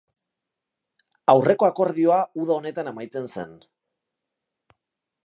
Aurreko 1.33 1.67
akordioa 1.67 2.17
uda 2.45 2.55
honetan 2.61 2.91
amaitzen 2.93 3.29
zen. 3.35 3.55